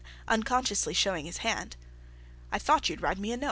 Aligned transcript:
(Unconsciously 0.27 0.95
showing 0.95 1.25
his 1.25 1.45
hand.) 1.45 1.75
"I 2.51 2.57
thought 2.57 2.89
you'd 2.89 3.01
write 3.03 3.19
me 3.19 3.33
a 3.33 3.37
note." 3.37 3.39